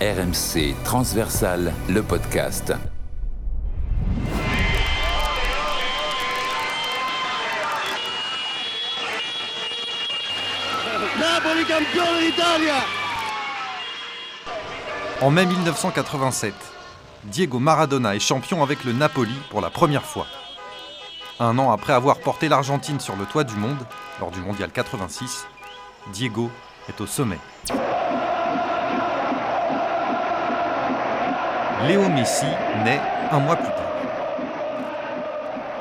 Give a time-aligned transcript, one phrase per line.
[0.00, 2.72] RMC Transversal, le podcast.
[11.18, 12.74] Napoli campione d'Italia
[15.20, 16.54] En mai 1987,
[17.24, 20.28] Diego Maradona est champion avec le Napoli pour la première fois.
[21.40, 23.84] Un an après avoir porté l'Argentine sur le toit du monde,
[24.20, 25.48] lors du Mondial 86,
[26.12, 26.52] Diego
[26.88, 27.38] est au sommet.
[31.86, 32.44] Léo Messi
[32.84, 33.00] naît
[33.30, 33.92] un mois plus tard.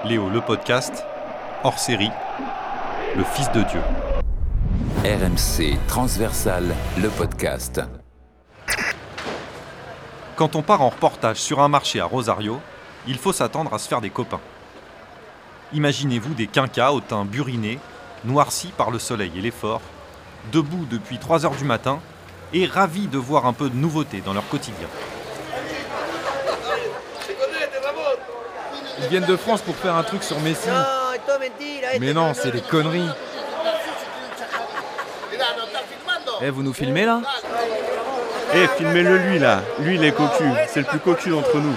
[0.05, 1.03] Léo, le podcast,
[1.63, 2.11] hors série,
[3.15, 3.81] le fils de Dieu.
[5.03, 7.81] RMC Transversal, le podcast.
[10.35, 12.59] Quand on part en reportage sur un marché à Rosario,
[13.07, 14.41] il faut s'attendre à se faire des copains.
[15.73, 17.79] Imaginez-vous des quinquas au teint buriné,
[18.23, 19.81] noircis par le soleil et l'effort,
[20.51, 21.99] debout depuis 3 heures du matin
[22.53, 24.87] et ravis de voir un peu de nouveauté dans leur quotidien.
[28.99, 30.69] Ils viennent de France pour faire un truc sur Messi.
[31.99, 33.09] Mais non, c'est des conneries.
[36.41, 37.21] Eh, vous nous filmez là
[38.53, 39.61] Eh, filmez-le lui là.
[39.79, 40.43] Lui, il est cocu.
[40.67, 41.75] C'est le plus cocu d'entre nous.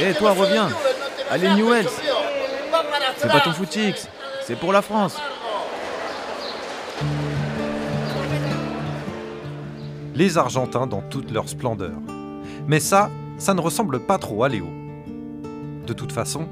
[0.00, 0.68] Eh, toi, reviens.
[1.30, 1.88] Allez, Newells.
[3.16, 4.08] C'est pas ton footix.
[4.44, 5.16] C'est pour la France.
[10.14, 11.92] Les Argentins dans toute leur splendeur.
[12.66, 14.66] Mais ça, ça ne ressemble pas trop à Léo.
[15.88, 16.46] De toute façon,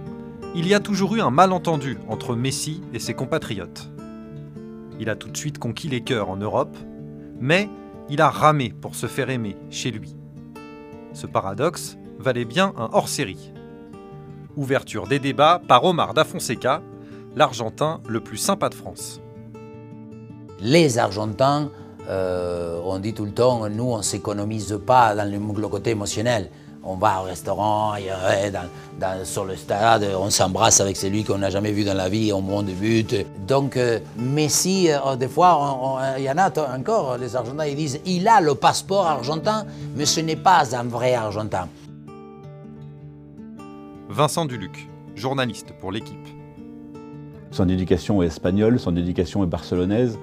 [0.54, 3.90] il y a toujours eu un malentendu entre Messi et ses compatriotes.
[4.98, 6.74] Il a tout de suite conquis les cœurs en Europe,
[7.38, 7.68] mais
[8.08, 10.16] il a ramé pour se faire aimer chez lui.
[11.12, 13.52] Ce paradoxe valait bien un hors-série.
[14.56, 16.80] Ouverture des débats par Omar da Fonseca,
[17.34, 19.20] l'Argentin le plus sympa de France.
[20.60, 21.70] Les Argentins,
[22.08, 26.50] euh, on dit tout le temps, nous, on ne s'économise pas dans le côté émotionnel.
[26.88, 28.60] On va au restaurant, et, dans,
[29.00, 32.32] dans- sur le stade, on s'embrasse avec celui qu'on n'a jamais vu dans la vie,
[32.32, 33.26] on monte de but.
[33.46, 37.98] Donc, euh, Messi, euh, des fois, il y en a encore, les Argentins, ils disent
[38.06, 39.66] il a le passeport argentin,
[39.96, 41.66] mais ce n'est pas un vrai Argentin.
[44.08, 46.16] Vincent Duluc, journaliste pour l'équipe.
[47.50, 50.18] son éducation est espagnole, son éducation est barcelonaise,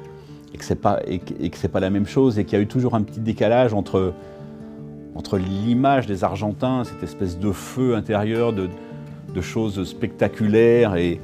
[0.53, 2.57] et que c'est pas et que, et que c'est pas la même chose, et qu'il
[2.57, 4.13] y a eu toujours un petit décalage entre
[5.15, 8.69] entre l'image des Argentins, cette espèce de feu intérieur, de,
[9.41, 11.19] choses spectaculaires et,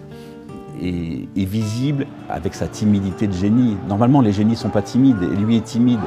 [1.36, 3.78] visibles, avec sa timidité de génie.
[3.88, 6.00] Normalement, les génies sont pas timides, et lui est timide.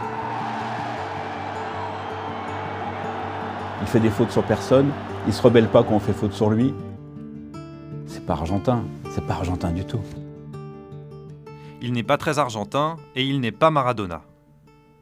[3.81, 4.91] Il fait des fautes sur personne,
[5.27, 6.75] il se rebelle pas quand on fait faute sur lui.
[8.07, 10.01] C'est pas argentin, c'est pas argentin du tout.
[11.81, 14.23] Il n'est pas très argentin et il n'est pas Maradona.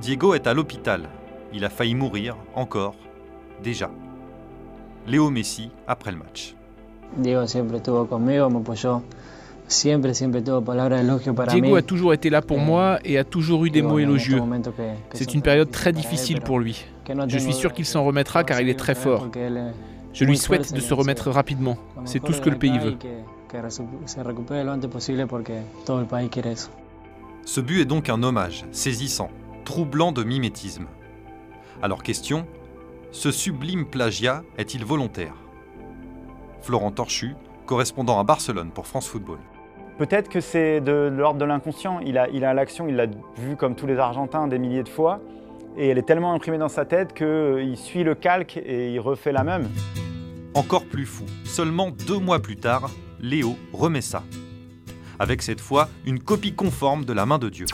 [0.00, 1.08] Diego est à l'hôpital.
[1.52, 2.94] Il a failli mourir, encore,
[3.62, 3.90] déjà.
[5.06, 6.54] Léo Messi, après le match.
[7.16, 9.02] Diego siempre estuvo conmigo, me apoyó.
[11.48, 14.42] Diego a toujours été là pour moi et a toujours eu des mots élogieux.
[15.14, 16.84] C'est une période très difficile pour lui.
[17.28, 19.28] Je suis sûr qu'il s'en remettra car il est très fort.
[20.12, 21.76] Je lui souhaite de se remettre rapidement.
[22.04, 22.96] C'est tout ce que le pays veut.
[27.44, 29.30] Ce but est donc un hommage saisissant,
[29.64, 30.86] troublant de mimétisme.
[31.82, 32.46] Alors question,
[33.10, 35.34] ce sublime plagiat est-il volontaire?
[36.62, 37.34] Florent Torchu,
[37.66, 39.38] correspondant à Barcelone pour France Football.
[39.98, 42.00] Peut-être que c'est de l'ordre de l'inconscient.
[42.00, 43.06] Il a, il a l'action, il l'a
[43.36, 45.20] vu comme tous les Argentins des milliers de fois.
[45.76, 49.32] Et elle est tellement imprimée dans sa tête qu'il suit le calque et il refait
[49.32, 49.68] la même.
[50.54, 52.90] Encore plus fou, seulement deux mois plus tard,
[53.20, 54.22] Léo remet ça
[55.20, 57.66] avec cette fois une copie conforme de la main de Dieu.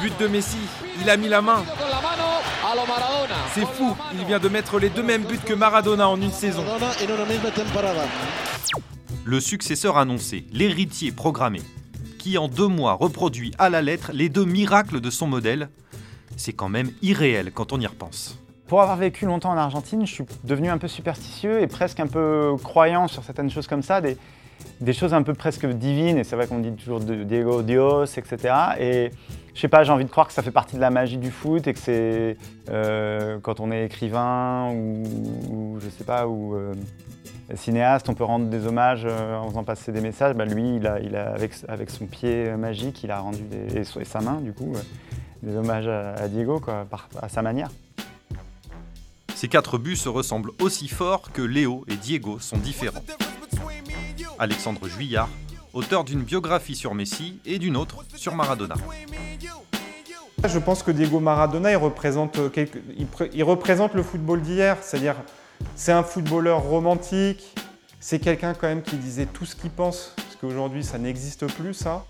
[0.00, 0.58] But de Messi,
[1.00, 1.64] il a mis la main.
[3.54, 6.64] C'est fou, il vient de mettre les deux mêmes buts que Maradona en une saison.
[9.24, 11.60] Le successeur annoncé, l'héritier programmé,
[12.18, 15.68] qui en deux mois reproduit à la lettre les deux miracles de son modèle,
[16.36, 18.38] c'est quand même irréel quand on y repense.
[18.66, 22.06] Pour avoir vécu longtemps en Argentine, je suis devenu un peu superstitieux et presque un
[22.06, 26.18] peu croyant sur certaines choses comme ça, des, choses un peu presque divines.
[26.18, 28.54] Et c'est vrai qu'on dit toujours Diego Dios, etc.
[28.78, 29.10] Et
[29.58, 31.32] je sais pas, j'ai envie de croire que ça fait partie de la magie du
[31.32, 32.36] foot et que c'est
[32.70, 36.74] euh, quand on est écrivain ou, je sais pas, ou euh,
[37.56, 40.36] cinéaste, on peut rendre des hommages euh, en faisant passer des messages.
[40.36, 43.78] Bah, lui, il a, il a, avec, avec son pied magique, il a rendu des,
[43.78, 44.76] et, sa main, du coup,
[45.42, 46.86] des hommages à, Diego, quoi,
[47.20, 47.70] à sa manière.
[49.34, 53.02] Ces quatre buts se ressemblent aussi fort que Léo et Diego sont différents.
[54.38, 55.28] Alexandre Juillard,
[55.72, 58.74] auteur d'une biographie sur Messi et d'une autre sur Maradona.
[60.46, 64.76] Je pense que Diego Maradona, il représente, quelque- il pré- il représente le football d'hier,
[64.82, 65.16] c'est-à-dire
[65.74, 67.54] c'est un footballeur romantique,
[67.98, 71.74] c'est quelqu'un quand même qui disait tout ce qu'il pense, parce qu'aujourd'hui ça n'existe plus
[71.74, 72.04] ça.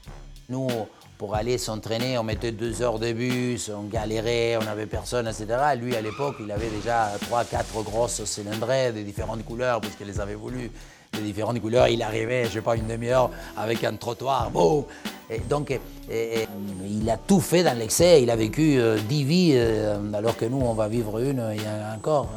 [0.50, 0.68] Nous,
[1.16, 5.46] pour aller s'entraîner, on mettait deux heures de bus, on galérait, on n'avait personne, etc.
[5.76, 10.20] Lui, à l'époque, il avait déjà trois, quatre grosses cylindrées de différentes couleurs, puisqu'il les
[10.20, 10.70] avait voulu
[11.14, 11.88] de différentes couleurs.
[11.88, 14.84] Il arrivait, je sais pas, une demi-heure avec un trottoir, boum
[15.30, 16.48] Et donc, et- et-
[16.88, 18.22] il a tout fait dans l'excès.
[18.22, 21.60] Il a vécu euh, dix vies, euh, alors que nous, on va vivre une et
[21.96, 22.28] encore.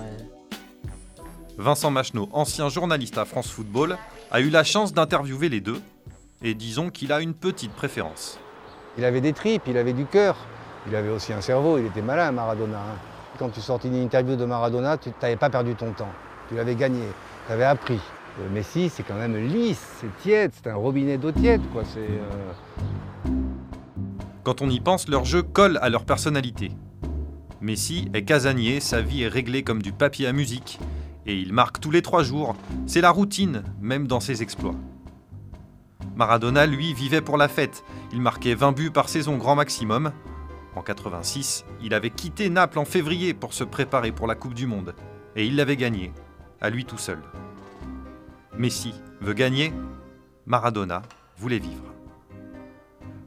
[1.58, 3.98] Vincent Macheneau, ancien journaliste à France Football,
[4.32, 5.80] a eu la chance d'interviewer les deux,
[6.42, 8.40] et disons qu'il a une petite préférence.
[8.98, 10.36] Il avait des tripes, il avait du cœur.
[10.88, 12.78] Il avait aussi un cerveau, il était malin, Maradona.
[12.78, 12.98] hein.
[13.38, 16.10] Quand tu sortis une interview de Maradona, tu n'avais pas perdu ton temps.
[16.50, 17.04] Tu l'avais gagné,
[17.48, 18.00] tu avais appris.
[18.40, 21.62] Euh, Messi, c'est quand même lisse, c'est tiède, c'est un robinet d'eau tiède.
[21.74, 21.84] Quoi.
[21.98, 22.20] Euh,
[24.44, 26.72] Quand on y pense, leur jeu colle à leur personnalité.
[27.60, 30.80] Messi est casanier, sa vie est réglée comme du papier à musique,
[31.26, 32.56] et il marque tous les trois jours.
[32.88, 34.76] C'est la routine, même dans ses exploits.
[36.16, 37.84] Maradona, lui, vivait pour la fête.
[38.12, 40.12] Il marquait 20 buts par saison grand maximum.
[40.76, 44.66] En 86, il avait quitté Naples en février pour se préparer pour la Coupe du
[44.66, 44.96] Monde.
[45.36, 46.14] Et il l'avait gagné,
[46.62, 47.20] à lui tout seul.
[48.58, 49.74] Messi veut gagner,
[50.46, 51.02] Maradona
[51.38, 51.86] voulait vivre.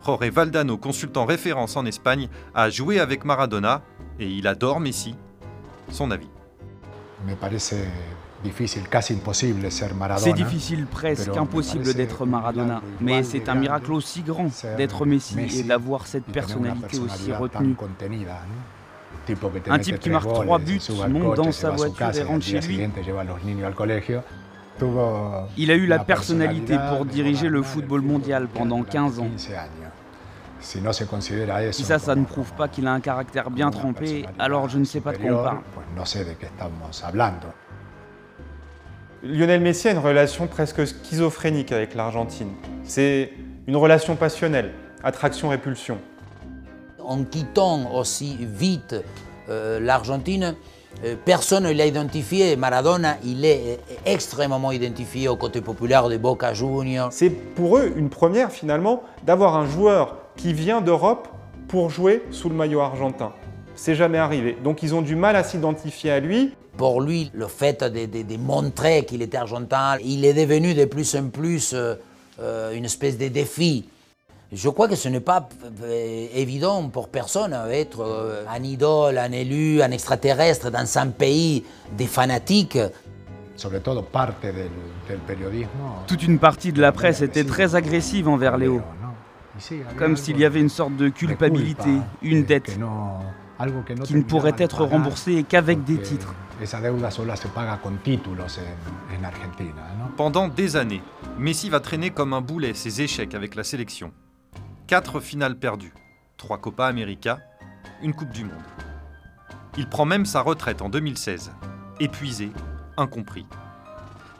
[0.04, 3.82] Jorge Valdano, consultant référence en Espagne, a joué avec Maradona
[4.20, 5.14] et il adore Messi.
[5.90, 6.28] Son avis.
[10.18, 15.62] C'est difficile, presque impossible d'être Maradona, mais c'est un miracle aussi grand d'être Messi, et
[15.62, 17.74] d'avoir cette personnalité aussi retenue.
[19.68, 22.86] Un type qui marque trois buts, monte dans sa voiture et rentre chez lui.
[25.56, 29.28] Il a eu la personnalité pour diriger le football mondial pendant durante 15 ans.
[29.36, 31.72] 15 años.
[31.72, 34.84] Si ça, ça ne prouve pas qu'il a un caractère bien trempé, alors je ne
[34.84, 35.58] sais pas de quoi on parle.
[39.22, 42.50] Lionel Messi a une relation presque schizophrénique avec l'Argentine.
[42.82, 43.32] C'est
[43.66, 44.72] une relation passionnelle,
[45.02, 45.98] attraction-répulsion.
[46.98, 48.94] En quittant aussi vite
[49.48, 50.52] euh, l'Argentine, euh,
[51.24, 52.56] personne ne l'a identifié.
[52.56, 57.08] Maradona, il est euh, extrêmement identifié au côté populaire de Boca Juniors.
[57.12, 61.28] C'est pour eux une première finalement d'avoir un joueur qui vient d'Europe
[61.68, 63.32] pour jouer sous le maillot argentin.
[63.76, 64.56] C'est jamais arrivé.
[64.62, 66.54] Donc ils ont du mal à s'identifier à lui.
[66.76, 70.84] Pour lui, le fait de, de- de montrer qu'il était argentin, il est devenu de
[70.86, 71.94] plus en plus euh,
[72.40, 73.88] euh, une espèce de défi.
[74.54, 75.48] Je crois que ce n'est pas
[75.82, 81.64] euh, évident pour personne d'être euh, un idole, un élu, un extraterrestre dans un pays
[81.96, 82.78] des fanatiques.
[86.06, 88.80] Toute une partie de la presse était très agressive envers Léo,
[89.98, 91.90] comme s'il y avait une sorte de culpabilité,
[92.22, 93.18] une dette que no
[94.04, 96.34] qui ne pourrait être remboursée qu'avec des titres.
[100.16, 101.02] Pendant des années,
[101.38, 104.12] Messi va traîner comme un boulet ses échecs avec la sélection.
[104.86, 105.94] Quatre finales perdues,
[106.36, 107.38] trois Copa América,
[108.02, 108.52] une Coupe du Monde.
[109.78, 111.52] Il prend même sa retraite en 2016,
[112.00, 112.50] épuisé,
[112.98, 113.46] incompris.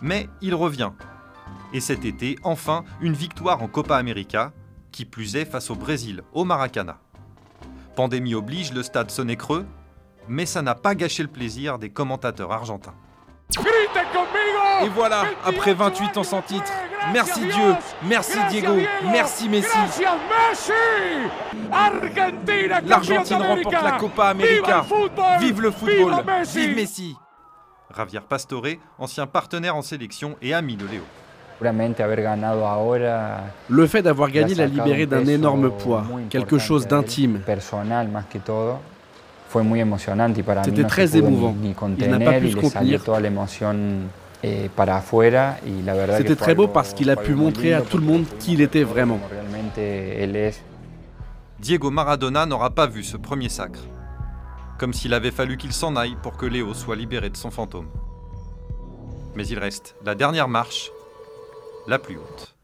[0.03, 0.91] Mais il revient.
[1.73, 4.53] Et cet été, enfin, une victoire en Copa América,
[4.93, 6.99] qui plus est face au Brésil, au Maracana.
[7.97, 9.65] Pandémie oblige, le stade sonnait creux,
[10.29, 12.95] mais ça n'a pas gâché le plaisir des commentateurs argentins.
[14.83, 16.71] Et voilà, après 28 ans sans titre.
[17.13, 17.75] Merci Dieu,
[18.05, 18.77] merci Diego,
[19.11, 19.77] merci Messi.
[22.87, 24.85] L'Argentine remporte la Copa América.
[25.39, 26.15] Vive le football,
[26.55, 27.17] vive Messi.
[27.97, 28.67] Javier Pastore,
[28.99, 31.03] ancien partenaire en sélection et ami de Léo.
[33.69, 37.41] Le fait d'avoir gagné l'a libéré d'un énorme poids, quelque chose d'intime.
[40.65, 41.55] C'était très émouvant.
[41.99, 43.03] Il n'a pas pu se contenir.
[46.19, 48.83] C'était très beau parce qu'il a pu montrer à tout le monde qui il était
[48.85, 49.21] vraiment.
[51.61, 53.81] Diego Maradona n'aura pas vu ce premier sacre.
[54.79, 57.87] comme s'il avait fallu qu'il s'en aille pour que Léo soit libéré de son fantôme.
[59.37, 60.91] Mais il reste la dernière marche,
[61.87, 62.55] la plus haute.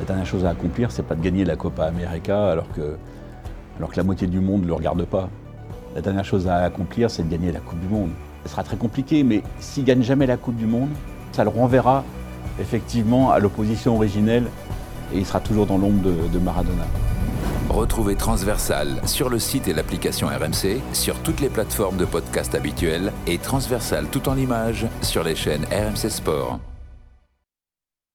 [0.00, 2.96] La dernière chose à accomplir, c'est pas de gagner la Copa América alors que,
[3.76, 5.28] alors que la moitié du monde ne le regarde pas.
[5.94, 8.10] La dernière chose à accomplir, c'est de gagner la Coupe du Monde.
[8.44, 10.90] Ce sera très compliqué, mais s'il gagne jamais la Coupe du Monde,
[11.32, 12.04] ça le renverra
[12.60, 14.46] effectivement à l'opposition originelle
[15.12, 16.84] et il sera toujours dans l'ombre de, Maradona.
[17.68, 23.12] Retrouvez Transversal sur le site et l'application RMC, sur toutes les plateformes de podcast habituelles
[23.26, 26.58] et Transversal tout en images sur les chaînes RMC Sport.